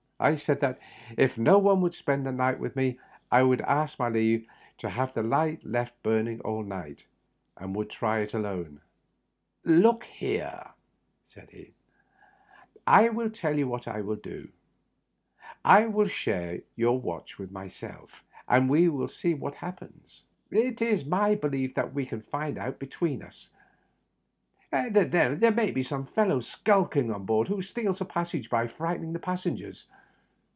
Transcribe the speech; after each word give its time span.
I 0.23 0.35
said 0.35 0.59
that 0.61 0.77
if 1.17 1.35
no 1.39 1.57
one 1.57 1.81
would 1.81 1.95
spend 1.95 2.27
the 2.27 2.31
night 2.31 2.59
with 2.59 2.75
me 2.75 2.99
I 3.31 3.41
would 3.41 3.61
ask 3.61 3.99
leave 3.99 4.45
to 4.77 4.87
have 4.87 5.15
the 5.15 5.23
light 5.23 5.65
left 5.65 5.93
burning 6.03 6.41
all 6.41 6.61
night, 6.61 7.05
and 7.57 7.73
would 7.75 7.89
try 7.89 8.19
it 8.19 8.35
alone." 8.35 8.81
Look 9.65 10.03
here," 10.03 10.69
said 11.25 11.49
he," 11.49 11.73
I 13.01 13.09
will 13.09 13.31
tell 13.31 13.57
you 13.57 13.67
what 13.67 13.87
I 13.87 14.01
will 14.01 14.15
do. 14.17 14.49
I 15.65 15.87
will 15.87 16.07
share 16.07 16.59
your 16.75 17.01
watch 17.01 17.39
myseK, 17.39 18.07
and 18.47 18.69
we 18.69 18.89
will 18.89 19.07
see 19.09 19.33
what 19.33 19.55
hap 19.55 19.79
Digitized 19.79 19.79
by 19.79 19.87
VjOOQIC 19.87 19.89
42 19.89 20.05
THE 20.05 20.21
UPPER 20.21 20.51
BERTH. 20.51 20.63
pens. 20.63 20.81
It 20.81 20.93
is 20.93 21.05
my 21.09 21.33
belief 21.33 21.73
that 21.73 21.93
we 21.95 22.05
can 22.05 22.21
find 22.21 22.59
out 22.59 22.77
between 22.77 23.23
us. 23.23 23.49
There 24.71 25.51
may 25.51 25.71
be 25.71 25.81
some 25.81 26.05
fellow 26.05 26.41
skulking 26.41 27.11
on 27.11 27.25
board, 27.25 27.47
who 27.47 27.63
steals 27.63 28.01
a 28.01 28.05
passage 28.05 28.51
by 28.51 28.67
frightening 28.67 29.13
the 29.13 29.17
passengers. 29.19 29.87